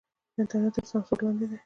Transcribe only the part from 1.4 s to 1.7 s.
دی.